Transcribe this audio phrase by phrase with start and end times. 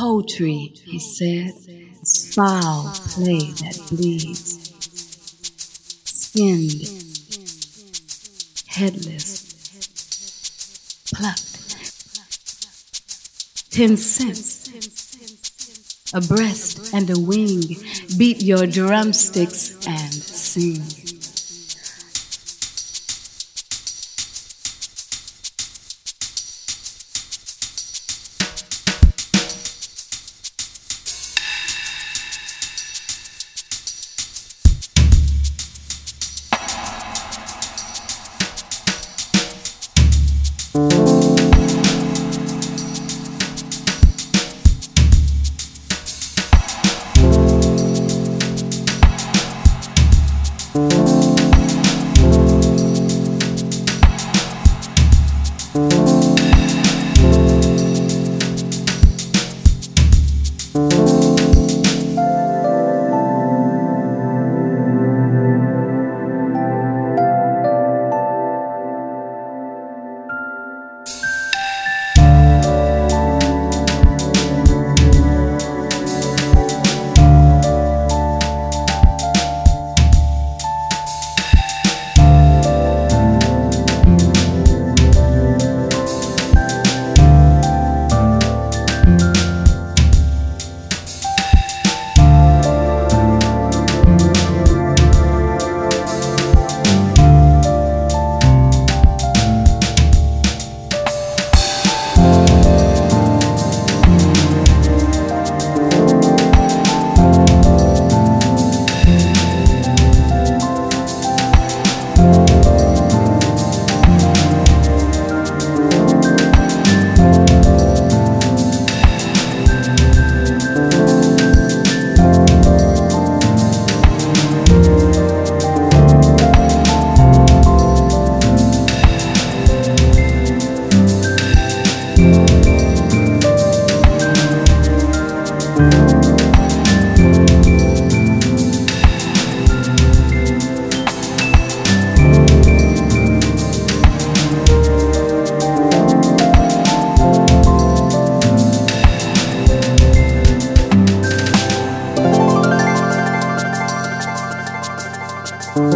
[0.00, 1.52] Poetry, he said,
[2.00, 4.70] is foul play that bleeds.
[6.06, 6.88] Skinned,
[8.66, 9.44] headless,
[11.14, 11.44] plucked.
[13.70, 14.70] Ten cents,
[16.14, 17.76] a breast and a wing.
[18.16, 20.99] Beat your drumsticks and sing.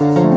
[0.00, 0.33] you